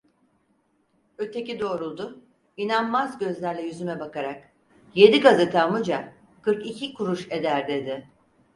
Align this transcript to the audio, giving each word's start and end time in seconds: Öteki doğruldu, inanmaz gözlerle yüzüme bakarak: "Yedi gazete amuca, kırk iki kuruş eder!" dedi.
Öteki 1.17 1.59
doğruldu, 1.59 2.21
inanmaz 2.57 3.17
gözlerle 3.17 3.61
yüzüme 3.61 3.99
bakarak: 3.99 4.51
"Yedi 4.95 5.21
gazete 5.21 5.61
amuca, 5.61 6.13
kırk 6.41 6.65
iki 6.65 6.93
kuruş 6.93 7.27
eder!" 7.31 7.67
dedi. 7.67 8.09